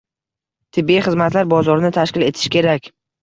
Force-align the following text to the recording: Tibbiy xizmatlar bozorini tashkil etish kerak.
Tibbiy 0.77 0.97
xizmatlar 1.09 1.51
bozorini 1.53 1.93
tashkil 1.99 2.25
etish 2.31 2.49
kerak. 2.59 2.91